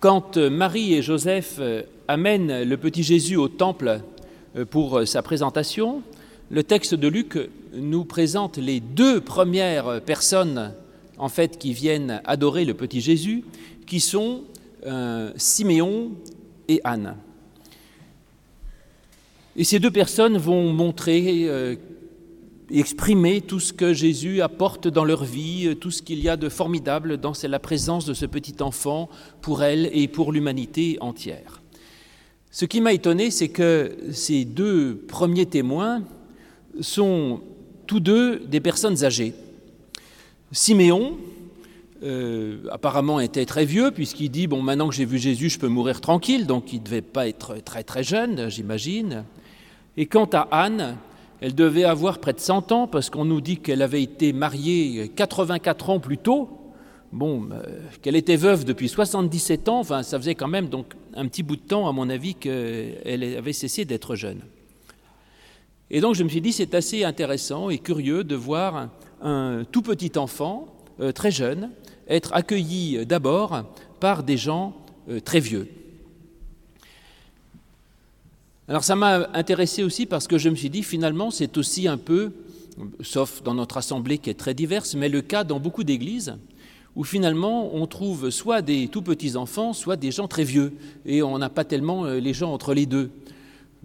[0.00, 1.60] Quand Marie et Joseph
[2.08, 4.00] amènent le petit Jésus au temple
[4.70, 6.02] pour sa présentation,
[6.50, 7.38] le texte de Luc
[7.74, 10.72] nous présente les deux premières personnes
[11.18, 13.44] en fait qui viennent adorer le petit Jésus,
[13.86, 14.44] qui sont
[14.86, 16.12] euh, Siméon
[16.66, 17.16] et Anne.
[19.54, 21.76] Et ces deux personnes vont montrer euh,
[22.72, 26.48] exprimer tout ce que Jésus apporte dans leur vie, tout ce qu'il y a de
[26.48, 29.08] formidable dans la présence de ce petit enfant
[29.40, 31.60] pour elle et pour l'humanité entière.
[32.50, 36.02] Ce qui m'a étonné, c'est que ces deux premiers témoins
[36.80, 37.40] sont
[37.86, 39.34] tous deux des personnes âgées.
[40.52, 41.16] Siméon,
[42.02, 45.68] euh, apparemment était très vieux, puisqu'il dit, bon, maintenant que j'ai vu Jésus, je peux
[45.68, 49.24] mourir tranquille, donc il ne devait pas être très très jeune, j'imagine.
[49.96, 50.96] Et quant à Anne,
[51.40, 55.10] elle devait avoir près de 100 ans, parce qu'on nous dit qu'elle avait été mariée
[55.14, 56.50] 84 ans plus tôt,
[57.12, 57.62] bon, euh,
[58.02, 61.56] qu'elle était veuve depuis 77 ans, enfin, ça faisait quand même donc un petit bout
[61.56, 64.40] de temps, à mon avis, qu'elle avait cessé d'être jeune.
[65.90, 68.90] Et donc je me suis dit, c'est assez intéressant et curieux de voir
[69.22, 70.66] un tout petit enfant,
[71.00, 71.70] euh, très jeune,
[72.08, 73.64] être accueilli d'abord
[73.98, 74.76] par des gens
[75.08, 75.68] euh, très vieux.
[78.70, 81.96] Alors ça m'a intéressé aussi parce que je me suis dit finalement c'est aussi un
[81.96, 82.30] peu,
[83.00, 86.36] sauf dans notre assemblée qui est très diverse, mais le cas dans beaucoup d'églises
[86.94, 90.72] où finalement on trouve soit des tout petits enfants, soit des gens très vieux,
[91.04, 93.10] et on n'a pas tellement euh, les gens entre les deux.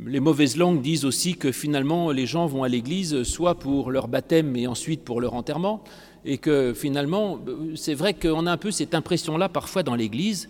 [0.05, 4.07] Les mauvaises langues disent aussi que finalement les gens vont à l'église soit pour leur
[4.07, 5.83] baptême et ensuite pour leur enterrement,
[6.25, 7.39] et que finalement,
[7.75, 10.47] c'est vrai qu'on a un peu cette impression-là parfois dans l'église.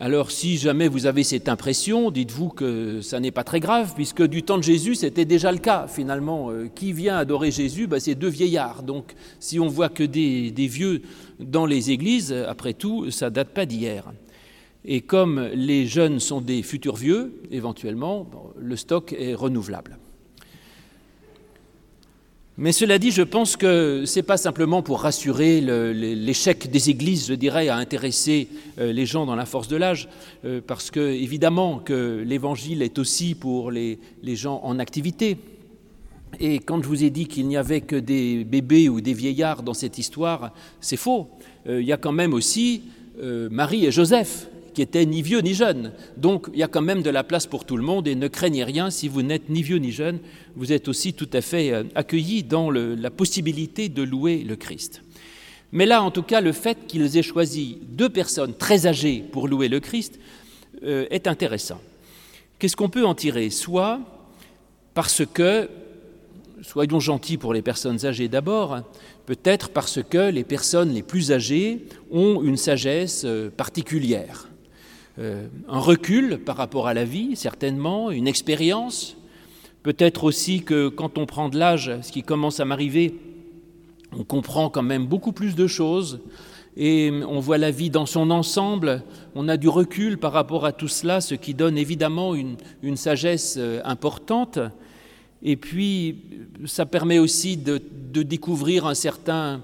[0.00, 4.24] Alors si jamais vous avez cette impression, dites-vous que ça n'est pas très grave, puisque
[4.24, 6.50] du temps de Jésus, c'était déjà le cas finalement.
[6.50, 8.82] Euh, qui vient adorer Jésus ben, C'est deux vieillards.
[8.82, 11.02] Donc si on voit que des, vieux
[11.38, 14.12] dans les églises, après tout, ça date pas d'hier.
[14.84, 18.28] Et comme les jeunes sont des futurs vieux, éventuellement,
[18.58, 19.98] le stock est renouvelable.
[22.56, 27.26] Mais cela dit, je pense que ce n'est pas simplement pour rassurer l'échec des églises,
[27.26, 28.46] je dirais, à intéresser
[28.78, 30.08] euh, les gens dans la force de l'âge,
[30.44, 35.36] euh, parce que évidemment que l'évangile est aussi pour les, gens en activité.
[36.38, 39.64] Et quand je vous ai dit qu'il n'y avait que des bébés ou des vieillards
[39.64, 41.28] dans cette histoire, c'est faux.
[41.66, 42.82] Euh, il y a quand même aussi
[43.16, 45.92] Marie et Joseph qui était ni vieux ni jeune.
[46.16, 48.28] Donc il y a quand même de la place pour tout le monde et ne
[48.28, 50.18] craignez rien, si vous n'êtes ni vieux ni jeune,
[50.56, 55.02] vous êtes aussi tout à fait euh, accueillis dans la possibilité de louer le Christ.
[55.72, 59.48] Mais là, en tout cas, le fait qu'ils aient choisi deux personnes très âgées pour
[59.48, 60.20] louer le Christ
[60.84, 61.80] euh, est intéressant.
[62.58, 63.50] Qu'est-ce qu'on peut en tirer?
[63.50, 64.00] Soit
[64.94, 65.68] parce que,
[66.62, 68.82] soyons gentils pour les personnes âgées d'abord,
[69.26, 74.48] peut-être parce que les personnes les plus âgées ont une sagesse euh, particulière.
[75.20, 79.16] Euh, un recul par rapport à la vie, certainement, une expérience.
[79.84, 83.14] Peut-être aussi que quand on prend de l'âge, ce qui commence à m'arriver,
[84.10, 86.20] on comprend quand même beaucoup plus de choses
[86.76, 89.04] et on voit la vie dans son ensemble,
[89.36, 92.96] on a du recul par rapport à tout cela, ce qui donne évidemment une, une
[92.96, 94.58] sagesse euh, importante.
[95.44, 96.22] Et puis,
[96.64, 97.80] ça permet aussi de,
[98.12, 99.62] de découvrir un certain,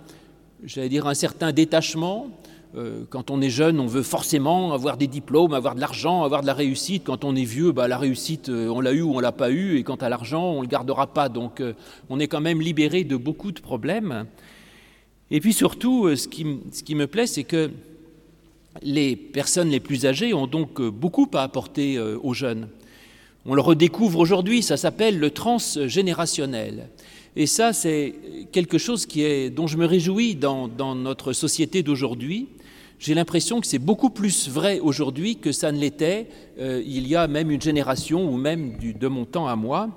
[0.63, 2.29] j'allais dire, un certain détachement,
[2.77, 6.43] euh, quand on est jeune, on veut forcément avoir des diplômes, avoir de l'argent, avoir
[6.43, 7.03] de la réussite.
[7.05, 9.51] Quand on est vieux, bah, la réussite, euh, on l'a eu ou on l'a pas
[9.51, 9.77] eu.
[9.77, 11.29] Et quant à l'argent, on ne le gardera pas.
[11.29, 11.73] Donc euh,
[12.09, 14.27] on est quand même libéré de beaucoup de problèmes.
[15.33, 16.45] Et puis surtout, ce qui,
[16.95, 17.71] me plaît, c'est que
[18.83, 22.67] les personnes les plus âgées ont donc beaucoup à apporter aux jeunes.
[23.47, 26.89] On le redécouvre aujourd'hui, ça s'appelle le transgénérationnel.
[27.37, 28.17] Et ça, c'est
[28.51, 29.07] quelque chose
[29.55, 32.49] dont je me réjouis dans notre société d'aujourd'hui,
[33.01, 36.29] j'ai l'impression que c'est beaucoup plus vrai aujourd'hui que ça ne l'était
[36.59, 39.89] euh, il y a même une génération ou même de mon temps à moi.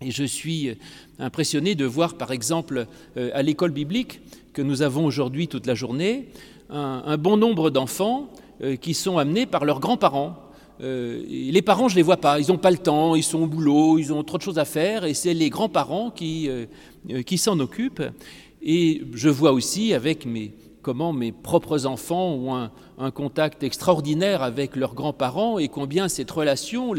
[0.00, 0.70] Et je suis
[1.18, 2.86] impressionné de voir, par exemple,
[3.16, 4.20] euh, à l'école biblique
[4.52, 6.28] que nous avons aujourd'hui toute la journée,
[6.70, 8.30] un, bon nombre d'enfants
[8.62, 10.36] euh, qui sont amenés par leurs grands-parents.
[10.78, 13.46] les parents, je ne les vois pas, ils n'ont pas le temps, ils sont au
[13.46, 16.50] boulot, ils ont trop de choses à faire, et c'est les grands-parents qui,
[17.24, 18.02] qui s'en occupent.
[18.62, 20.52] Et je vois aussi avec mes,
[20.86, 26.94] comment mes propres enfants ont un, contact extraordinaire avec leurs grands-parents et combien cette relation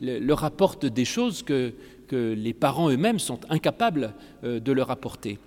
[0.00, 1.72] leur apporte des choses que,
[2.10, 4.12] les parents eux-mêmes sont incapables
[4.42, 5.38] euh, de leur apporter.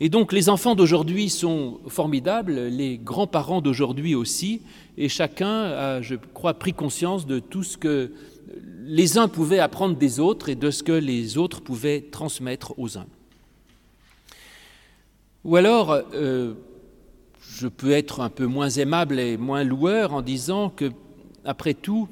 [0.00, 4.60] Et donc les enfants d'aujourd'hui sont formidables, les grands-parents d'aujourd'hui aussi,
[4.98, 8.12] et chacun a, je crois, pris conscience de tout ce que
[8.84, 12.98] les uns pouvaient apprendre des autres et de ce que les autres pouvaient transmettre aux
[12.98, 13.06] uns.
[15.44, 16.54] Ou alors, euh,
[17.56, 20.90] je peux être un peu moins aimable et moins loueur en disant que,
[21.44, 22.08] après tout,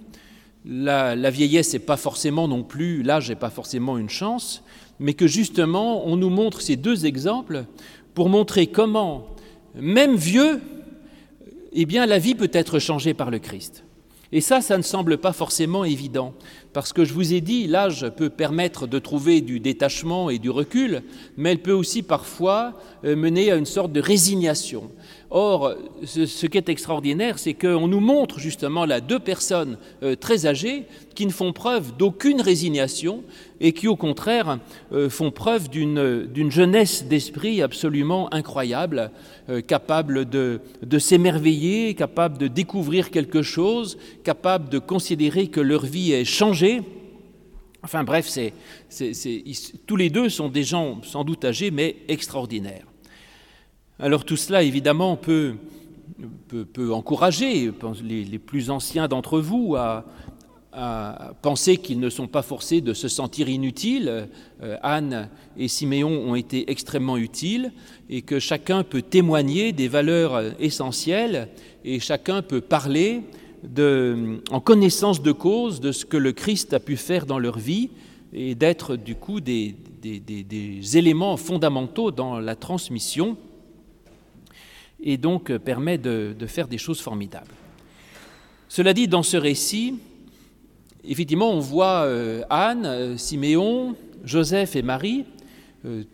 [0.65, 4.63] la, vieillesse n'est pas forcément non plus, l'âge n'est pas forcément une chance,
[5.01, 7.65] mais que justement, on nous montre ces deux exemples
[8.15, 9.27] pour montrer comment,
[9.75, 10.61] même vieux,
[11.73, 13.85] eh la vie peut être changée par le Christ.
[14.33, 16.33] Et ça, ça ne semble pas forcément évident,
[16.73, 20.49] parce que je vous ai dit, l'âge peut permettre de trouver du détachement et du
[20.49, 21.03] recul,
[21.37, 22.73] mais elle peut aussi parfois
[23.05, 24.91] euh, mener à une sorte de résignation.
[25.29, 25.75] Or,
[26.05, 30.85] ce, qui est extraordinaire, c'est qu'on nous montre justement là deux personnes euh, très âgées
[31.15, 33.23] qui ne font preuve d'aucune résignation
[33.63, 34.59] et qui, au contraire,
[34.93, 39.11] euh, font preuve d'une jeunesse d'esprit absolument incroyable,
[39.49, 45.87] euh, capable de, de s'émerveiller, capable de découvrir quelque chose, capable de considérer que leur
[45.87, 46.83] vie est changée.
[47.85, 48.53] Enfin bref, c'est
[49.87, 52.87] tous les deux sont des gens sans doute âgés, mais extraordinaires.
[53.99, 55.55] Alors tout cela, évidemment, peut,
[56.49, 57.73] peut, encourager
[58.05, 60.05] les, plus anciens d'entre vous à,
[61.43, 64.29] penser qu'ils ne sont pas forcés de se sentir inutiles.
[64.63, 67.73] Euh, Anne et Siméon ont été extrêmement utiles
[68.09, 71.49] et que chacun peut témoigner des valeurs essentielles
[71.85, 73.23] et chacun peut parler
[74.51, 77.91] en connaissance de cause de ce que le Christ a pu faire dans leur vie
[78.33, 79.77] et d'être du coup des
[80.95, 83.37] éléments fondamentaux dans la transmission
[85.03, 87.53] et donc permet de, faire des choses formidables.
[88.69, 89.97] Cela dit, dans ce récit,
[91.05, 93.95] effectivement, on voit euh, Anne, euh, Siméon,
[94.25, 95.25] Joseph et Marie,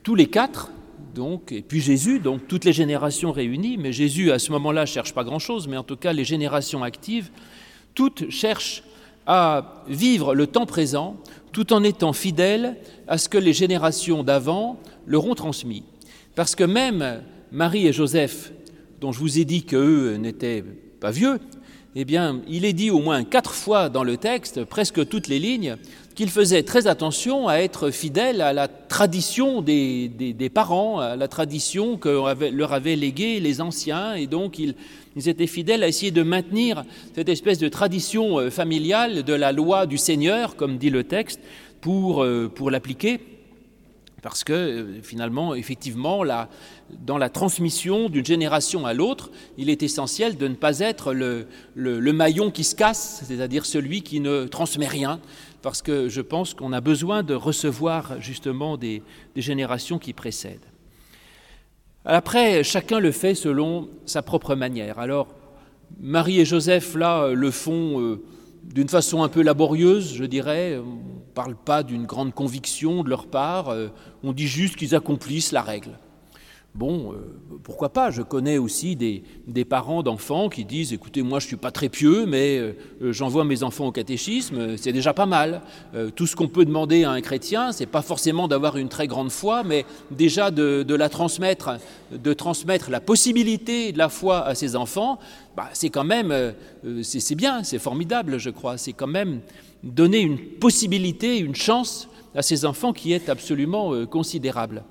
[0.03, 0.71] tous les quatre,
[1.15, 5.13] donc, et puis Jésus, donc toutes les générations réunies, mais Jésus à ce moment-là cherche
[5.13, 7.31] pas grand-chose, mais en tout cas les générations actives,
[7.95, 8.83] toutes cherchent
[9.27, 11.17] à vivre le temps présent
[11.53, 12.77] tout en étant fidèles
[13.09, 15.85] à ce que les générations d'avant leur ont transmis.
[16.35, 18.53] Parce que même Marie et Joseph
[19.01, 20.65] dont je vous ai dit qu'eux n'étaient
[21.01, 21.39] pas vieux,
[21.97, 25.39] eh bien, il est dit au moins quatre fois dans le texte, presque toutes les
[25.39, 25.77] lignes,
[26.15, 31.97] qu'ils faisaient très attention à être fidèles à la tradition des, parents, à la tradition
[31.97, 32.09] que
[32.51, 34.75] leur avaient légué les anciens, et donc ils,
[35.17, 39.53] ils, étaient fidèles à essayer de maintenir cette espèce de tradition euh, familiale de la
[39.53, 41.41] loi du Seigneur, comme dit le texte,
[41.81, 43.21] pour, euh, pour l'appliquer.
[44.23, 46.25] Parce que euh, finalement, effectivement,
[47.07, 51.47] dans la transmission d'une génération à l'autre, il est essentiel de ne pas être le,
[52.13, 55.21] maillon qui se casse, c'est-à-dire celui qui ne transmet rien,
[55.63, 59.03] parce que je pense qu'on a besoin de recevoir justement des,
[59.37, 60.67] générations qui précèdent.
[62.05, 64.99] Après, chacun le fait selon sa propre manière.
[64.99, 65.29] Alors,
[66.01, 68.01] Marie et Joseph, là, le font...
[68.01, 68.23] Euh,
[68.63, 70.79] d'une façon un peu laborieuse, je dirais.
[71.39, 73.91] On ne parle pas d'une grande conviction de leur part, euh,
[74.25, 75.97] on dit juste qu'ils accomplissent la règle.
[76.79, 77.17] Bon, euh,
[77.65, 81.57] pourquoi pas Je connais aussi des, parents d'enfants qui disent écoutez, moi je ne suis
[81.57, 82.73] pas très pieux, mais euh,
[83.13, 85.63] j'envoie mes enfants au catéchisme, c'est déjà pas mal.
[86.15, 89.33] tout ce qu'on peut demander à un chrétien, c'est pas forcément d'avoir une très grande
[89.33, 91.79] foi, mais déjà de, la transmettre,
[92.13, 95.19] de transmettre la possibilité de la foi à ses enfants,
[95.59, 96.53] bah, c'est quand même, euh,
[97.03, 98.79] c'est bien, c'est formidable, je crois.
[98.79, 99.41] C'est quand même
[99.83, 104.85] donner une possibilité, une chance à ces enfants qui est absolument euh, considérable.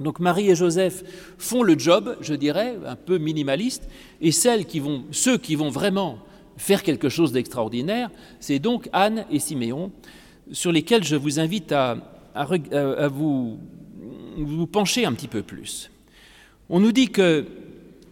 [0.00, 1.02] Donc Marie et Joseph
[1.38, 3.88] font le job, je dirais, un peu minimaliste,
[4.20, 6.18] et ceux qui vont vraiment
[6.56, 8.10] faire quelque chose d'extraordinaire,
[8.40, 9.90] c'est donc Anne et Siméon,
[10.52, 11.98] sur lesquels je vous invite à,
[12.34, 13.58] à vous,
[14.36, 15.90] vous pencher un petit peu plus.
[16.68, 17.46] On nous dit que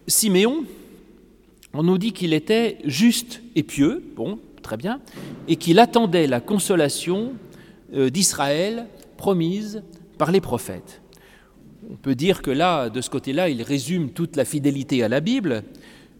[0.07, 0.63] Siméon,
[1.73, 4.99] on nous dit qu'il était juste et pieux, bon, très bien,
[5.47, 7.33] et qu'il attendait la consolation
[7.93, 9.83] euh, d'Israël promise
[10.17, 11.01] par les prophètes.
[11.89, 15.19] On peut dire que là, de ce côté-là, il résume toute la fidélité à la
[15.19, 15.63] Bible.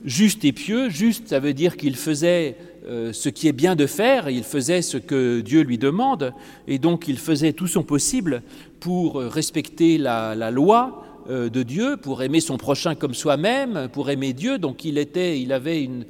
[0.06, 2.56] Juste et pieux, juste, ça veut dire qu'il faisait
[2.88, 6.34] euh, ce qui est bien de faire, il faisait ce que Dieu lui demande,
[6.68, 8.44] et donc il faisait tout son possible
[8.80, 14.32] pour respecter la loi, euh, de Dieu, pour aimer son prochain comme soi-même, pour aimer
[14.32, 14.60] Dieu.
[14.60, 16.06] Donc il était, il avait une,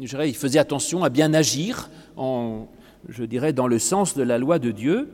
[0.00, 2.66] je dirais, il faisait attention à bien agir, en,
[3.08, 5.10] je dirais, dans le sens de la loi de Dieu.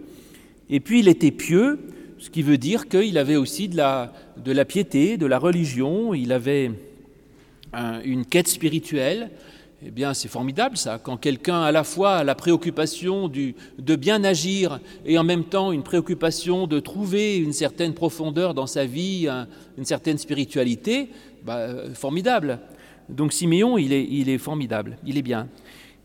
[0.70, 1.78] Et puis il était pieux,
[2.18, 6.70] ce qui veut dire qu'il avait aussi de la, piété, de la religion, il avait
[8.04, 9.30] une quête spirituelle,
[9.86, 14.80] eh bien, c'est formidable ça, quand quelqu'un à la fois la préoccupation de bien agir
[15.04, 19.28] et en même temps une préoccupation de trouver une certaine profondeur dans sa vie,
[19.76, 21.10] une certaine spiritualité,
[21.44, 22.60] bah, euh, formidable.
[23.10, 25.48] Donc Siméon, il est, il est formidable, il est bien.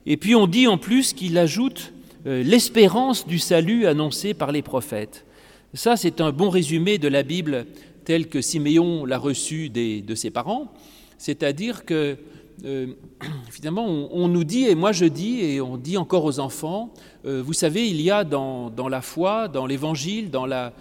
[0.05, 1.93] Et puis on dit en plus qu'il ajoute
[2.25, 5.25] euh, l'espérance du salut annoncé par les prophètes.
[5.73, 7.65] Ça, c'est un bon résumé de la Bible
[8.03, 10.71] telle que Siméon l'a reçue de ses parents.
[11.17, 12.17] C'est-à-dire que
[12.65, 12.87] euh,
[13.51, 16.91] finalement, on, nous dit, et moi je dis, et on dit encore aux enfants,
[17.25, 20.73] euh, vous savez, il y a dans, la foi, dans l'évangile, dans la,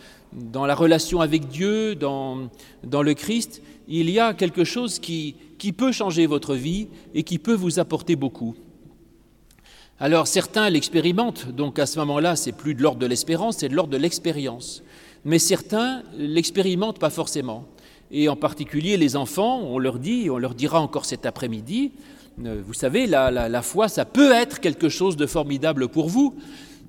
[0.74, 2.48] relation avec Dieu, dans,
[2.82, 5.34] le Christ, il y a quelque chose qui
[5.76, 8.54] peut changer votre vie et qui peut vous apporter beaucoup.
[10.00, 13.74] Alors certains l'expérimentent, donc à ce moment-là, c'est plus de l'ordre de l'espérance, c'est de
[13.74, 14.82] l'ordre de l'expérience.
[15.24, 17.64] Mais certains l'expérimentent pas forcément
[18.10, 21.92] et en particulier les enfants, on leur dit, on leur dira encore cet après-midi,
[22.44, 26.34] euh, vous savez, la, foi, ça peut être quelque chose de formidable pour vous,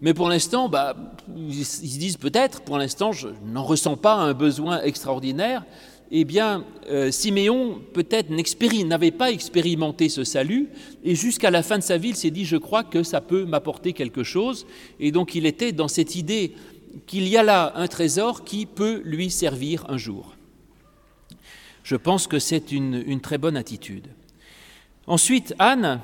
[0.01, 0.95] mais pour l'instant, bah,
[1.35, 5.65] ils se disent peut-être, pour l'instant, je n'en ressens pas un besoin extraordinaire.
[6.11, 10.69] Eh bien, euh, Siméon, peut-être, n'avait pas expérimenté ce salut,
[11.03, 13.45] et jusqu'à la fin de sa vie, il s'est dit, je crois que ça peut
[13.45, 14.65] m'apporter quelque chose.
[14.99, 16.53] Et donc, il était dans cette idée
[17.05, 20.35] qu'il y a là un trésor qui peut lui servir un jour.
[21.83, 24.07] Je pense que c'est une, très bonne attitude.
[25.07, 25.99] Ensuite, Anne,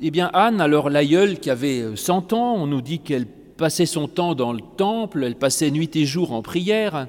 [0.00, 4.08] eh bien Anne, alors l'aïeule qui avait 100 ans, on nous dit qu'elle passait son
[4.08, 7.06] temps dans le temple, elle passait nuit et jour en prière,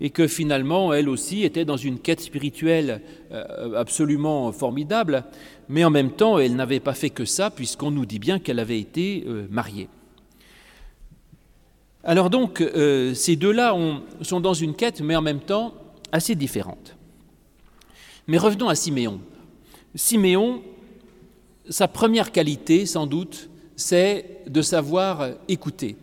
[0.00, 3.00] et que finalement, elle aussi était dans une quête spirituelle
[3.32, 5.24] euh, absolument formidable,
[5.68, 8.58] mais en même temps, elle n'avait pas fait que ça, puisqu'on nous dit bien qu'elle
[8.58, 9.88] avait été euh, mariée.
[12.02, 13.74] Alors donc, euh, ces deux-là
[14.20, 15.74] sont dans une quête, mais en même temps
[16.12, 16.96] assez différente.
[18.26, 19.20] Mais revenons à Siméon.
[19.94, 20.62] Siméon,
[21.68, 25.96] sa première qualité, sans doute, c'est de savoir écouter.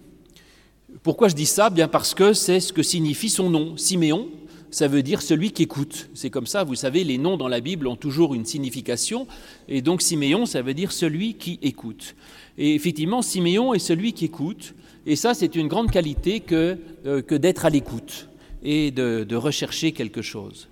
[1.03, 1.69] Pourquoi je dis ça?
[1.69, 3.77] Bien parce que c'est ce que signifie son nom.
[3.77, 4.29] Siméon,
[4.69, 6.10] ça veut dire celui qui écoute.
[6.13, 9.27] C'est comme ça, vous savez, les noms dans la Bible ont toujours une signification.
[9.67, 12.15] Et donc Siméon, ça veut dire celui qui écoute.
[12.57, 14.74] Et effectivement, Siméon est celui qui écoute.
[15.05, 18.27] Et ça, c'est une grande qualité que, euh, que d'être à l'écoute
[18.63, 20.67] et de rechercher quelque chose.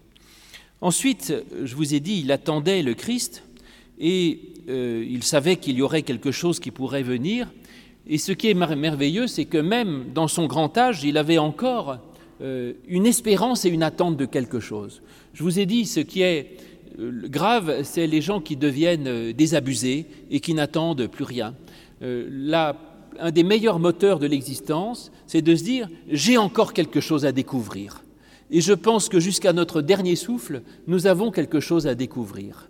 [0.82, 1.34] Ensuite,
[1.64, 3.44] je vous ai dit, il attendait le Christ
[4.00, 7.50] et euh, il savait qu'il y aurait quelque chose qui pourrait venir.
[8.10, 12.00] Et ce qui est merveilleux, c'est que même dans son grand âge, il avait encore
[12.42, 15.04] euh, une espérance et une attente de quelque chose.
[15.34, 16.58] Je vous ai dit, ce qui est
[17.00, 21.54] euh, grave, c'est les gens qui deviennent désabusés et qui n'attendent plus rien.
[22.02, 22.78] Là,
[23.20, 27.32] un des meilleurs moteurs de l'existence, c'est de se dire, j'ai encore quelque chose à
[27.32, 28.04] découvrir.
[28.50, 32.70] Et je pense que jusqu'à notre dernier souffle, nous avons quelque chose à découvrir.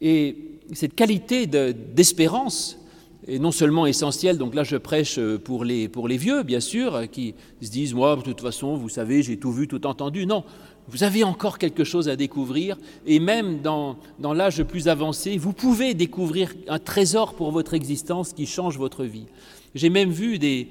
[0.00, 0.36] Et
[0.72, 2.78] cette qualité d'espérance
[3.28, 7.10] est non seulement essentielle, donc là je prêche pour les, pour les vieux, bien sûr,
[7.10, 10.26] qui se disent, moi, de toute façon, vous savez, j'ai tout vu, tout entendu.
[10.26, 10.44] Non,
[10.88, 15.52] vous avez encore quelque chose à découvrir, et même dans, dans l'âge plus avancé, vous
[15.52, 19.26] pouvez découvrir un trésor pour votre existence qui change votre vie.
[19.74, 20.68] J'ai même vu des,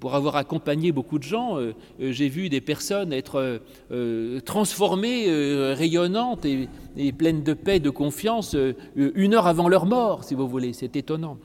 [0.00, 3.60] pour avoir accompagné beaucoup de gens, euh, euh, j'ai vu des personnes être
[3.92, 5.26] euh, transformées,
[5.72, 6.68] rayonnantes et,
[7.12, 8.56] pleines de paix, de confiance,
[8.96, 10.72] une heure avant leur mort, si vous voulez.
[10.72, 11.38] C'est étonnant.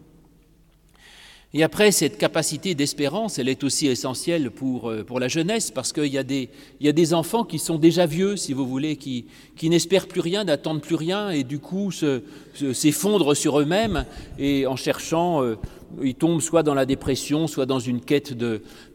[1.57, 6.07] Et après, cette capacité d'espérance, elle est aussi essentielle pour, pour la jeunesse, parce qu'il
[6.07, 10.19] y, a des, enfants qui sont déjà vieux, si vous voulez, qui, qui n'espèrent plus
[10.19, 14.05] rien, n'attendent plus rien, et du coup s'effondrent sur eux-mêmes,
[14.37, 15.41] et en cherchant
[16.03, 18.33] il tombe soit dans la dépression, soit dans une quête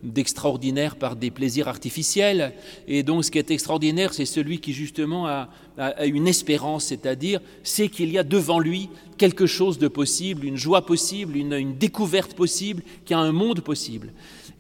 [0.02, 2.52] d'extraordinaire par des plaisirs artificiels.
[2.88, 5.49] Et donc ce qui est extraordinaire, c'est celui qui justement a,
[6.04, 10.85] une espérance, c'est-à-dire c'est qu'il y a devant lui quelque chose de possible, une joie
[10.85, 14.12] possible, une, découverte possible, qu'il y a un monde possible.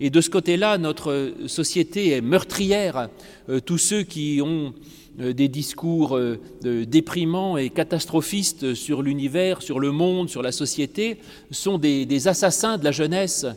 [0.02, 3.10] Et de ce côté-là, notre société est meurtrière.
[3.50, 9.78] Euh, tous ceux qui ont euh, des discours euh, déprimants et catastrophistes sur l'univers, sur
[9.78, 11.18] le monde, sur la société,
[11.50, 13.52] sont des, assassins de la jeunesse, euh,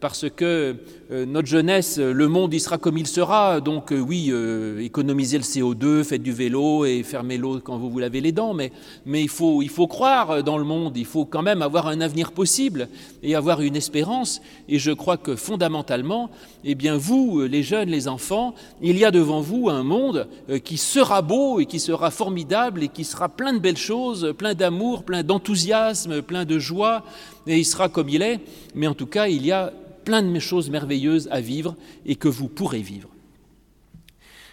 [0.00, 0.76] parce que
[1.10, 4.32] notre jeunesse, le monde y sera comme il sera, donc oui,
[4.80, 8.54] économisez le CO2, faites du vélo et fermez l'eau quand vous vous lavez les dents,
[8.54, 8.72] mais,
[9.04, 12.00] mais il, faut, il faut croire dans le monde, il faut quand même avoir un
[12.00, 12.88] avenir possible
[13.22, 16.30] et avoir une espérance, et je crois que fondamentalement,
[16.64, 20.28] eh bien vous, les jeunes, les enfants, il y a devant vous un monde
[20.64, 24.54] qui sera beau et qui sera formidable et qui sera plein de belles choses, plein
[24.54, 27.04] d'amour, plein d'enthousiasme, plein de joie,
[27.46, 28.40] et il sera comme il est,
[28.74, 29.72] mais en tout cas, il y a
[30.04, 33.08] plein de choses merveilleuses à vivre et que vous pourrez vivre.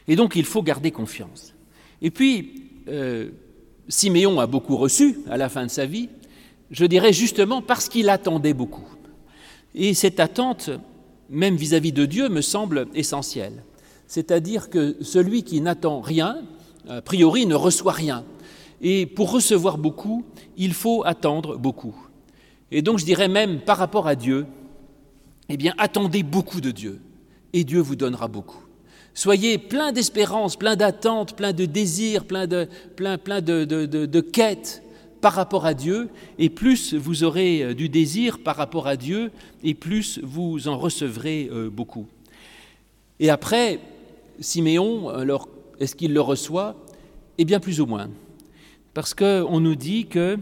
[0.07, 1.53] Et donc, il faut garder confiance.
[2.01, 3.29] Et puis, euh,
[3.87, 6.09] Siméon a beaucoup reçu à la fin de sa vie,
[6.71, 8.87] je dirais justement parce qu'il attendait beaucoup.
[9.75, 10.69] Et cette attente,
[11.29, 13.63] même vis-à-vis -vis de Dieu, me semble essentielle
[14.11, 16.41] c'est-à-dire que celui qui n'attend rien,
[16.89, 18.25] a priori, ne reçoit rien.
[18.81, 20.25] Et pour recevoir beaucoup,
[20.57, 21.95] il faut attendre beaucoup.
[22.71, 24.45] Et donc je dirais même par rapport à Dieu,
[25.49, 26.99] eh bien attendez beaucoup de Dieu,
[27.53, 28.63] et Dieu vous donnera beaucoup.
[29.13, 34.83] Soyez plein d'espérance, plein d'attentes, plein de désirs, plein de, plein, de quêtes
[35.19, 36.09] par rapport à Dieu,
[36.39, 39.31] et plus vous aurez euh, du désir par rapport à Dieu,
[39.63, 42.07] et plus vous en recevrez euh, beaucoup.
[43.19, 43.79] Et après,
[44.39, 45.47] Siméon, alors,
[45.79, 46.75] est-ce qu'il le reçoit?
[47.37, 48.09] Eh bien, plus ou moins.
[48.95, 50.37] Parce qu'on nous dit que,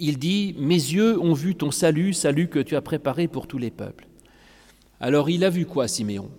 [0.00, 3.58] il dit, Mes yeux ont vu ton salut, salut que tu as préparé pour tous
[3.58, 4.06] les peuples.
[5.00, 6.30] Alors, il a vu quoi, Siméon?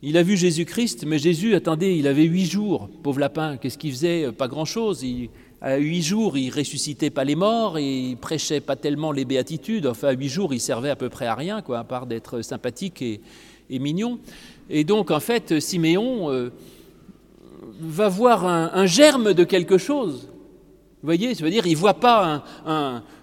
[0.00, 3.90] Il a vu Jésus-Christ, mais Jésus, attendez, il avait huit jours, pauvre lapin, qu'est-ce qu'il
[3.90, 4.30] faisait?
[4.30, 5.04] Pas grand-chose.
[5.60, 9.86] À huit jours, il ressuscitait pas les morts et il prêchait pas tellement les béatitudes.
[9.86, 12.42] Enfin, à huit jours, il servait à peu près à rien, quoi, à part d'être
[12.42, 13.20] sympathique et,
[13.70, 14.20] mignon.
[14.70, 16.50] Et donc, en fait, Siméon euh,
[17.80, 20.28] va voir un, germe de quelque chose.
[21.00, 22.44] Vous voyez, ça veut dire, il voit pas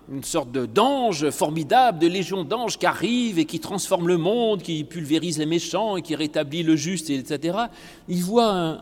[0.10, 4.84] une sorte d'ange formidable, de légion d'anges qui arrive et qui transforme le monde, qui
[4.84, 7.58] pulvérise les méchants et qui rétablit le juste, etc.
[8.08, 8.82] Il voit un,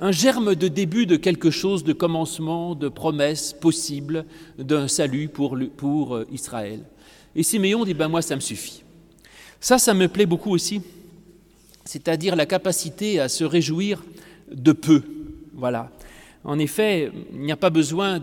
[0.00, 4.24] un germe de début de quelque chose, de commencement, de promesse possible
[4.58, 6.80] d'un salut pour, pour euh, Israël.
[7.36, 8.82] Et Siméon dit, ben moi ça me suffit.
[9.60, 10.80] Ça, ça me plaît beaucoup aussi,
[11.84, 14.02] c'est-à-dire la capacité à se réjouir
[14.50, 15.02] de peu.
[15.52, 15.90] Voilà.
[16.42, 18.18] En effet, il n'y a pas besoin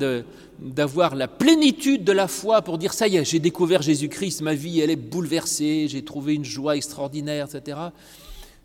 [0.60, 4.56] d'avoir la plénitude de la foi pour dire ça y est, j'ai découvert Jésus-Christ, ma
[4.56, 7.78] vie elle est bouleversée, j'ai trouvé une joie extraordinaire, etc.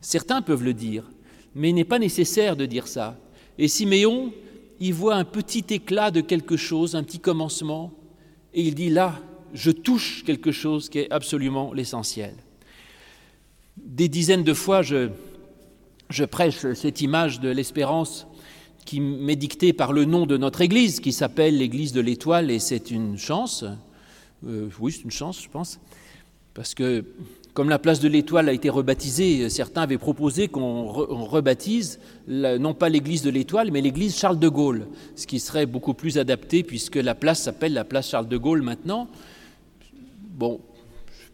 [0.00, 1.04] Certains peuvent le dire,
[1.54, 3.18] mais il n'est pas nécessaire de dire ça.
[3.58, 4.32] Et Siméon,
[4.80, 7.92] il voit un petit éclat de quelque chose, un petit commencement,
[8.54, 9.20] et il dit là,
[9.52, 12.34] je touche quelque chose qui est absolument l'essentiel.
[13.76, 18.26] Des dizaines de fois, je prêche cette image de l'espérance
[18.84, 22.58] qui m'est dictée par le nom de notre Église, qui s'appelle l'Église de l'Étoile, et
[22.58, 23.64] c'est une chance.
[24.46, 25.78] Euh, oui, c'est une chance, je pense,
[26.54, 27.04] parce que
[27.54, 32.88] comme la place de l'Étoile a été rebaptisée, certains avaient proposé qu'on rebaptise non pas
[32.88, 34.86] l'église de l'Étoile, mais l'église Charles de Gaulle,
[35.16, 38.62] ce qui serait beaucoup plus adapté puisque la place s'appelle la place Charles de Gaulle
[38.62, 39.06] maintenant.
[40.30, 40.60] Bon,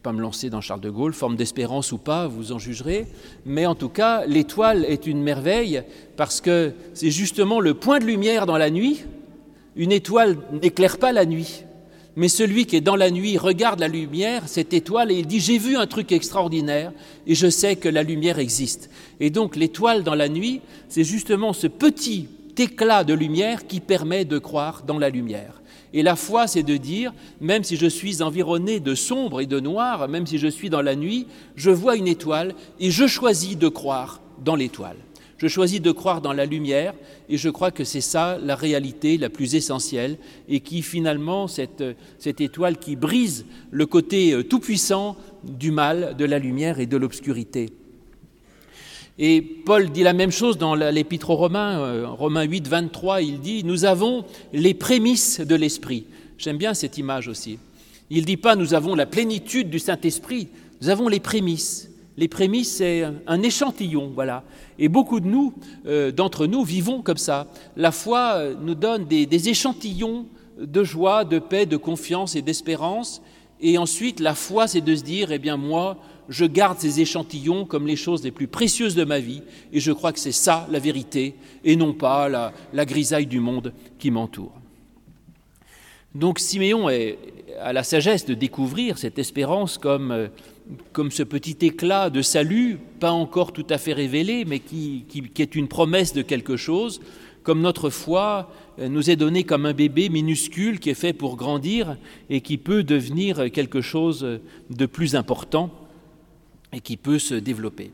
[0.03, 3.07] pas me lancer dans Charles de Gaulle, forme d'espérance ou pas, vous en jugerez,
[3.45, 5.83] mais en tout cas, l'étoile est une merveille
[6.17, 9.05] parce que c'est justement le point de lumière dans la nuit.
[9.77, 11.65] Une étoile n'éclaire pas la nuit,
[12.17, 15.41] mais celui qui est dans la nuit regarde la lumière, cette étoile, et il dit,
[15.41, 16.93] j'ai vu un truc extraordinaire,
[17.27, 18.91] et je sais que la lumière existe.
[19.21, 24.25] Et donc l'étoile dans la nuit, c'est justement ce petit éclat de lumière qui permet
[24.25, 25.61] de croire dans la lumière.
[25.95, 29.61] Et la foi, c'est de dire, même si je suis environné de sombre et de
[29.61, 33.57] noir, même si je suis dans la nuit, je vois une étoile et je choisis
[33.57, 34.97] de croire dans l'étoile.
[35.39, 36.95] Je choisis de croire dans la lumière
[37.29, 41.85] et je crois que c'est ça la réalité la plus essentielle et qui finalement, cette,
[42.19, 46.97] cette étoile qui brise le côté euh, tout-puissant du mal, de la lumière et de
[46.97, 47.71] l'obscurité.
[49.19, 53.41] Et Paul dit la même chose dans l'Épître aux Romains, euh, Romains 8, 23, il
[53.41, 56.05] dit, nous avons les prémices de l'Esprit.
[56.39, 57.59] J'aime bien cette image aussi.
[58.11, 60.49] Il ne dit pas nous avons la plénitude du Saint-Esprit,
[60.81, 61.91] nous avons les prémices.
[62.17, 64.45] Les prémices, c'est un échantillon, voilà.
[64.79, 65.53] Et beaucoup de nous,
[65.87, 67.49] euh, d'entre nous, vivons comme ça.
[67.77, 70.27] La foi euh, nous donne des, échantillons
[70.61, 73.21] de joie, de paix, de confiance et d'espérance.
[73.61, 75.97] Et ensuite, la foi, c'est de se dire, eh bien moi,
[76.29, 79.93] je garde ces échantillons comme les choses les plus précieuses de ma vie, et je
[79.93, 84.53] crois que c'est ça la vérité, et non pas la, grisaille du monde qui m'entoure.
[86.15, 90.29] Donc Siméon a la sagesse de découvrir cette espérance comme euh,
[90.93, 95.07] comme ce petit éclat de salut, pas encore tout à fait révélé, mais qui,
[95.39, 97.01] est une promesse de quelque chose,
[97.43, 101.37] comme notre foi euh, nous est donnée comme un bébé minuscule qui est fait pour
[101.37, 101.97] grandir
[102.29, 105.71] et qui peut devenir quelque chose de plus important
[106.73, 107.91] et qui peut se développer.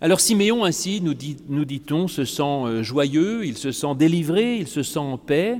[0.00, 4.56] Alors Siméon ainsi, nous, dit, nous dit-on, se sent euh, joyeux, il se sent délivré,
[4.56, 5.58] il se sent en paix,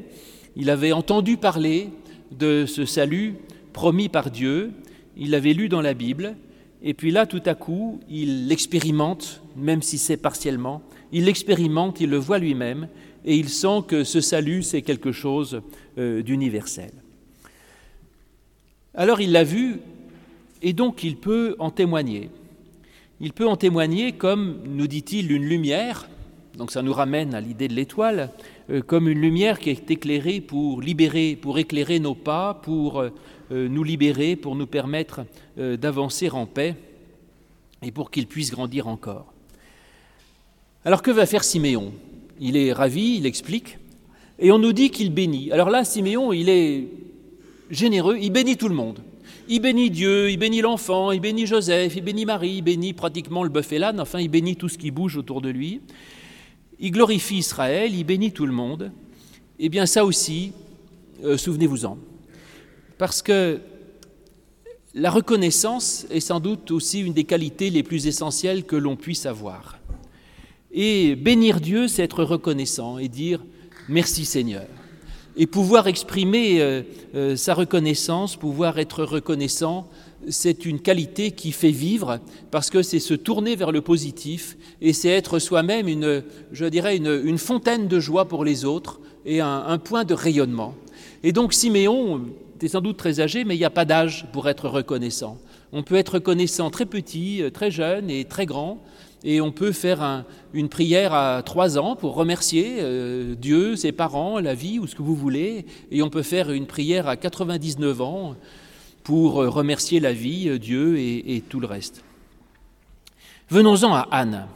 [0.57, 1.91] il avait entendu parler
[2.31, 3.35] de ce salut
[3.73, 4.73] promis par Dieu,
[5.17, 6.37] il l'avait lu dans la Bible,
[6.83, 12.09] et puis là, tout à coup, il l'expérimente, même si c'est partiellement, il l'expérimente, il
[12.09, 12.89] le voit lui-même,
[13.27, 15.61] et il sent que ce salut, c'est quelque chose
[15.99, 16.93] euh, d'universel.
[18.95, 19.81] Alors il l'a vu,
[20.63, 22.31] et donc il peut en témoigner.
[23.21, 26.09] Il peut en témoigner comme, nous dit-il, une lumière,
[26.57, 28.31] donc ça nous ramène à l'idée de l'étoile,
[28.71, 33.11] euh, comme une lumière qui est éclairée pour libérer, pour éclairer nos pas, pour euh,
[33.53, 35.25] euh, nous libérer, pour nous permettre
[35.57, 36.77] d'avancer en paix
[37.83, 39.33] et pour qu'il puisse grandir encore.
[40.85, 41.93] Alors que va faire Siméon?
[42.41, 43.77] Il est ravi, il explique,
[44.39, 45.53] et on nous dit qu'il bénit.
[45.53, 46.89] Alors là, Siméon, il est
[47.71, 49.01] généreux, il bénit tout le monde.
[49.49, 53.43] Il bénit Dieu, il bénit l'enfant, il bénit Joseph, il bénit Marie, il bénit pratiquement
[53.43, 55.81] le bœuf et l'âne, enfin il bénit tout ce qui bouge autour de lui.
[56.79, 58.93] Il glorifie Israël, il bénit tout le monde.
[59.59, 60.53] Eh bien ça aussi,
[61.25, 61.99] euh, souvenez-vous-en.
[62.97, 63.61] Parce que
[64.95, 69.27] la reconnaissance est sans doute aussi une des qualités les plus essentielles que l'on puisse
[69.27, 69.79] avoir.
[70.73, 73.45] Et bénir Dieu, c'est être reconnaissant et dire
[73.89, 74.67] merci Seigneur.
[75.37, 76.83] Et pouvoir exprimer euh,
[77.15, 79.89] euh, sa reconnaissance, pouvoir être reconnaissant,
[80.29, 82.19] c'est une qualité qui fait vivre
[82.51, 86.97] parce que c'est se tourner vers le positif et c'est être soi-même une, je dirais,
[86.97, 90.75] une, fontaine de joie pour les autres et un, point de rayonnement.
[91.23, 92.23] Et donc Siméon,
[92.61, 95.39] es sans doute très âgé, mais il n'y a pas d'âge pour être reconnaissant.
[95.73, 98.83] On peut être reconnaissant très petit, euh, très jeune et très grand.
[99.23, 104.41] Et on peut faire une prière à trois ans pour remercier euh, Dieu, ses parents,
[104.41, 105.67] la vie ou ce que vous voulez.
[105.91, 108.37] Et on peut faire une prière à 99 ans
[109.03, 112.03] pour euh, remercier la vie, euh, Dieu et, tout le reste.
[113.51, 114.47] Venons-en à Anne.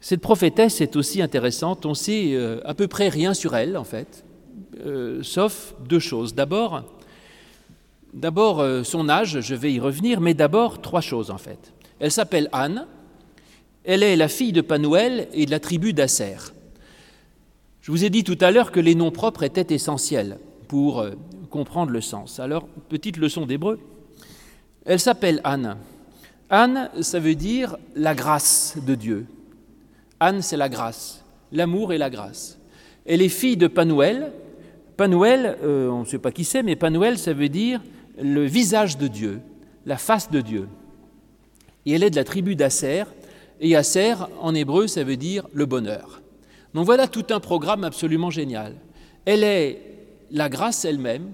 [0.00, 1.86] Cette prophétesse est aussi intéressante.
[1.86, 4.24] On sait à peu près rien sur elle, en fait,
[5.22, 6.34] sauf deux choses.
[6.36, 6.84] D'abord,
[8.14, 11.72] d'abord son âge, je vais y revenir, mais d'abord trois choses, en fait.
[11.98, 12.86] Elle s'appelle Anne.
[13.88, 16.36] Elle est la fille de Panuel et de la tribu d'Asser.
[17.80, 21.12] Je vous ai dit tout à l'heure que les noms propres étaient essentiels pour euh,
[21.48, 22.38] comprendre le sens.
[22.38, 23.80] Alors, petite leçon d'hébreu.
[24.84, 25.78] Elle s'appelle Anne.
[26.50, 29.24] Anne, ça veut dire la grâce de Dieu.
[30.20, 32.58] Anne, c'est la grâce, l'amour et la grâce.
[33.06, 34.32] Elle est fille de Panuel.
[34.98, 37.80] Panuel, euh, on ne sait pas qui c'est, mais Panuel, ça veut dire
[38.20, 39.40] le visage de Dieu,
[39.86, 40.68] la face de Dieu.
[41.86, 43.04] Et elle est de la tribu d'Asser,
[43.60, 46.22] et Aser, en hébreu, ça veut dire le bonheur.
[46.74, 48.74] Donc voilà tout un programme absolument génial.
[49.24, 49.82] Elle est
[50.30, 51.32] la grâce elle-même,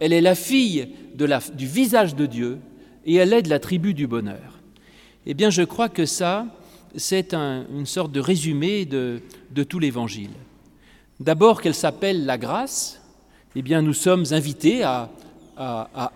[0.00, 2.58] elle est la fille du visage de Dieu,
[3.04, 4.60] et elle est de la tribu du bonheur.
[5.26, 6.46] Eh bien, je crois que ça,
[6.96, 9.20] c'est une sorte de résumé de,
[9.68, 10.30] tout l'Évangile.
[11.18, 13.00] D'abord qu'elle s'appelle la grâce,
[13.54, 15.10] eh bien, nous sommes invités à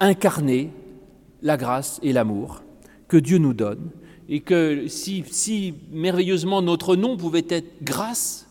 [0.00, 0.70] incarner
[1.42, 2.62] la grâce et l'amour
[3.08, 3.90] que Dieu nous donne
[4.30, 8.46] et que si, merveilleusement notre nom pouvait être grâce,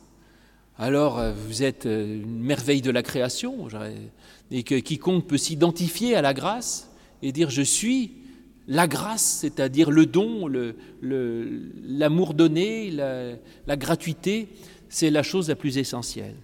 [0.77, 3.67] alors euh, vous êtes euh, une merveille de la création,
[4.51, 8.11] et que quiconque peut s'identifier à la grâce et dire je suis
[8.67, 10.47] la grâce, c'est-à-dire le don,
[11.01, 14.49] l'amour donné, la gratuité,
[14.89, 16.35] c'est la chose la plus essentielle.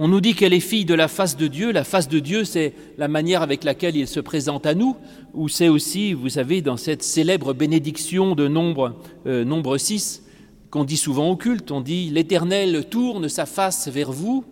[0.00, 1.72] On nous dit qu'elle est fille de la face de Dieu.
[1.72, 4.96] La face de Dieu, c'est la manière avec laquelle il se présente à nous,
[5.34, 8.94] ou c'est aussi, vous savez, dans cette célèbre bénédiction de nombre,
[9.26, 10.22] euh, nombre 6,
[10.70, 14.44] qu'on dit souvent au culte, on dit L'Éternel tourne sa face vers vous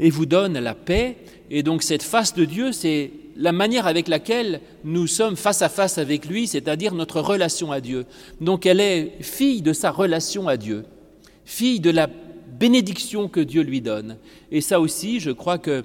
[0.00, 1.18] et vous donne la paix.
[1.50, 5.68] Et donc cette face de Dieu, c'est la manière avec laquelle nous sommes face à
[5.68, 8.06] face avec lui, c'est-à-dire notre relation à Dieu.
[8.40, 10.84] Donc elle est fille de sa relation à Dieu,
[11.44, 12.08] fille de la
[12.58, 14.16] bénédiction que Dieu lui donne.
[14.50, 15.84] Et ça aussi, je crois que,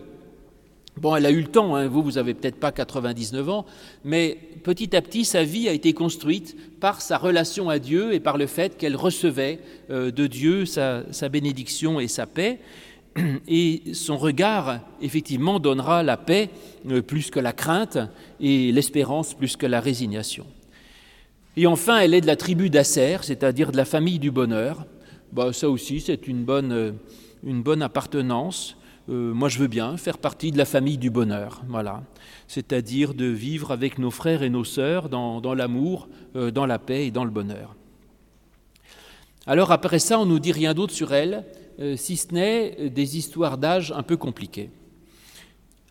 [0.98, 3.66] bon, elle a eu le temps, hein, vous, vous avez peut-être pas 99 ans,
[4.04, 8.20] mais petit à petit, sa vie a été construite par sa relation à Dieu et
[8.20, 12.60] par le fait qu'elle recevait euh, de Dieu sa, bénédiction et sa paix.
[13.48, 16.52] Et son regard, effectivement, donnera la paix
[16.88, 17.98] euh, plus que la crainte
[18.40, 20.46] et l'espérance plus que la résignation.
[21.58, 24.86] Et enfin, elle est de la tribu d'Asser, c'est-à-dire de la famille du bonheur.
[25.32, 26.92] Bah, ça aussi, c'est une bonne, euh,
[27.44, 28.76] une bonne appartenance.
[29.10, 32.04] Euh, moi, je veux bien faire partie de la famille du bonheur, voilà.
[32.48, 37.08] C'est-à-dire de vivre avec nos frères et nos sœurs dans, l'amour, euh, dans la paix
[37.08, 37.76] et dans le bonheur.
[39.46, 41.46] Alors après ça, on nous dit rien d'autre sur elle,
[41.96, 44.70] si ce n'est des histoires d'âge un peu compliquées.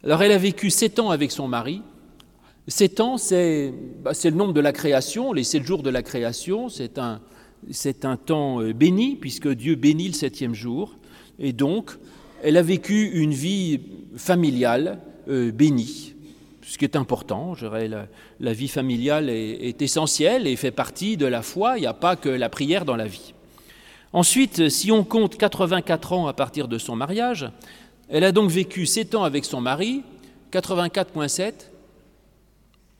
[0.05, 1.83] Alors elle a vécu sept ans avec son mari.
[2.69, 3.73] Sept ans, c'est
[4.03, 6.69] bah, le nombre de la création, les sept jours de la création.
[6.69, 7.21] C'est un,
[7.71, 10.97] c'est un temps euh, béni, puisque Dieu bénit le septième jour,
[11.39, 11.93] et donc
[12.43, 13.81] elle a vécu une vie
[14.17, 16.15] familiale euh, bénie,
[16.63, 17.55] ce qui est important.
[17.55, 21.95] Je la, vie familiale est, essentielle et fait partie de la foi, il n'y a
[21.95, 23.35] pas que la prière dans la vie.
[24.13, 27.51] Ensuite, si on compte 84 ans à partir de son mariage,
[28.09, 30.03] elle a donc vécu 7 ans avec son mari,
[30.53, 31.53] 84.7,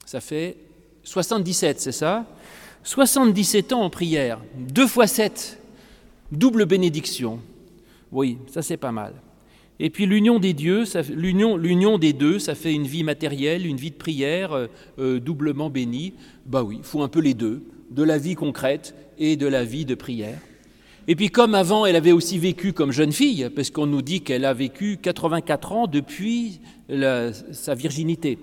[0.05, 0.57] ça fait
[1.03, 2.25] 77, c'est ça?
[2.83, 5.59] 77 ans en prière, deux fois sept,
[6.31, 7.39] double bénédiction.
[8.11, 9.13] Oui, ça c'est pas mal.
[9.79, 13.77] Et puis l'union des dieux, l'union, l'union des deux, ça fait une vie matérielle, une
[13.77, 14.67] vie de prière euh,
[14.99, 16.13] euh, doublement bénie.
[16.45, 19.63] Bah oui, il faut un peu les deux, de la vie concrète et de la
[19.63, 20.39] vie de prière.
[21.07, 24.21] Et puis comme avant, elle avait aussi vécu comme jeune fille, parce qu'on nous dit
[24.21, 26.59] qu'elle a vécu 84 ans depuis
[27.51, 28.37] sa virginité.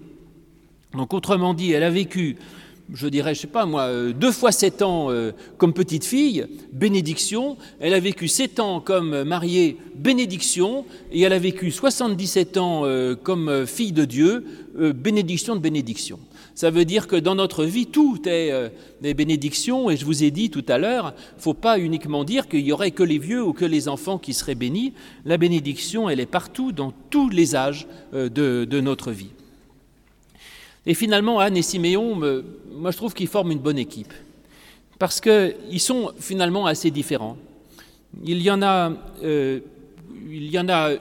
[0.93, 2.37] Donc autrement dit, elle a vécu
[2.93, 6.47] je dirais, je sais pas moi, euh, deux fois sept ans euh, comme petite fille,
[6.73, 7.57] bénédiction.
[7.81, 10.85] Elle a vécu sept ans comme mariée, bénédiction.
[11.11, 14.45] Et elle a vécu 77 ans euh, comme fille de Dieu,
[14.95, 16.21] bénédiction de bénédiction.
[16.55, 18.53] Ça veut dire que dans notre vie, tout est
[19.03, 19.91] des bénédictions.
[19.91, 22.61] Et je vous ai dit tout à l'heure, il ne faut pas uniquement dire qu'il
[22.61, 24.93] y aurait que les vieux ou que les enfants qui seraient bénis.
[25.25, 29.31] La bénédiction, elle est partout, dans tous les âges de notre vie.
[30.87, 32.15] Et finalement, Anne et Siméon,
[32.73, 34.13] moi je trouve qu'ils forment une bonne équipe,
[34.99, 37.37] parce qu'ils sont finalement assez différents.
[38.25, 38.93] Il y en a,
[39.25, 39.61] euh,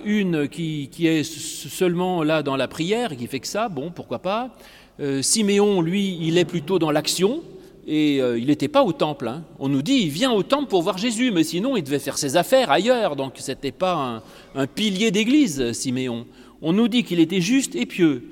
[0.04, 4.56] une qui, est seulement là dans la prière, qui fait que ça, bon, pourquoi pas.
[5.00, 7.44] Euh, Siméon, lui, il est plutôt dans l'action,
[7.88, 9.28] et euh, il n'était pas au temple.
[9.28, 9.44] Hein.
[9.60, 12.18] On nous dit, il vient au temple pour voir Jésus, mais sinon il devait faire
[12.18, 13.94] ses affaires ailleurs, donc ce n'était pas
[14.56, 16.26] un, un pilier d'église, Siméon.
[16.62, 18.24] On nous dit qu'il était juste et pieux.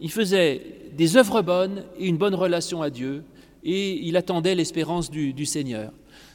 [0.00, 0.62] Il faisait
[0.96, 3.24] des œuvres bonnes et une bonne relation à Dieu,
[3.64, 5.92] et il attendait l'espérance du, Seigneur.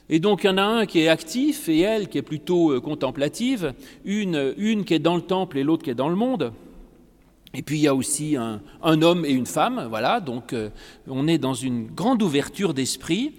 [0.09, 2.71] Et donc il y en a un qui est actif et elle qui est plutôt
[2.71, 3.73] euh, contemplative,
[4.05, 6.53] une, une qui est dans le temple et l'autre qui est dans le monde.
[7.53, 10.69] Et puis il y a aussi un, homme et une femme, voilà, donc euh,
[11.07, 13.33] on est dans une grande ouverture d'esprit,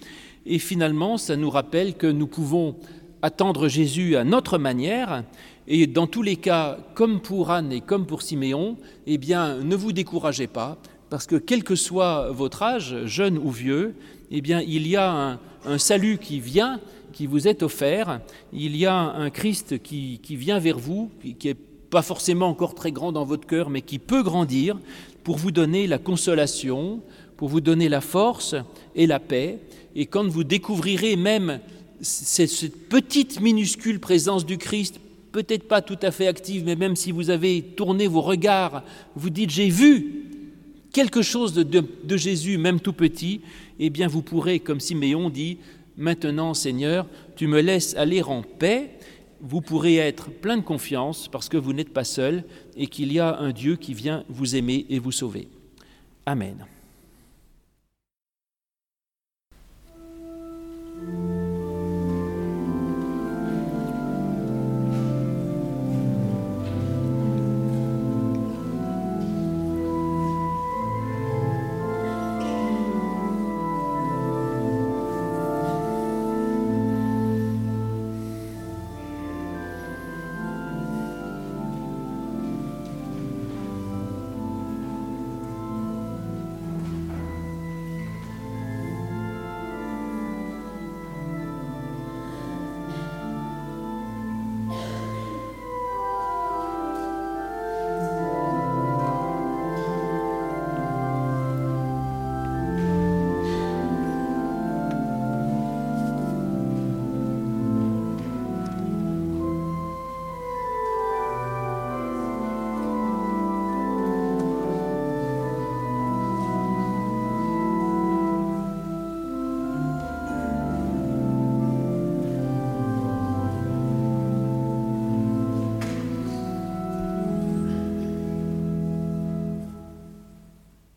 [0.45, 2.77] et finalement ça nous rappelle que nous pouvons
[3.23, 5.25] attendre Jésus à notre manière,
[5.67, 8.77] et dans tous les cas, comme pour Anne et comme pour Siméon,
[9.07, 10.79] eh bien ne vous découragez pas,
[11.11, 13.95] parce que quel que soit votre âge, jeune ou vieux,
[14.31, 16.81] eh bien, il y a un, salut qui vient,
[17.13, 18.21] qui vous est offert,
[18.53, 21.57] il y a un Christ qui, vient vers vous, qui n'est
[21.91, 24.79] pas forcément encore très grand dans votre cœur, mais qui peut grandir
[25.25, 27.01] pour vous donner la consolation,
[27.37, 28.55] pour vous donner la force
[28.95, 29.59] et la paix.
[29.95, 31.61] Et quand vous découvrirez même
[32.01, 35.01] cette petite minuscule présence du Christ,
[35.33, 38.83] peut-être pas tout à fait active, mais même si vous avez tourné vos regards,
[39.17, 40.28] vous dites j'ai vu,
[40.99, 43.41] quelque chose de, Jésus, même tout petit,
[43.79, 45.59] eh bien vous pourrez, comme Siméon dit,
[45.97, 47.07] maintenant Seigneur,
[47.37, 48.99] tu me laisses aller en paix,
[49.41, 52.43] vous pourrez être plein de confiance parce que vous n'êtes pas seul
[52.77, 55.47] et qu'il y a un Dieu qui vient vous aimer et vous sauver.
[56.27, 56.67] Amen.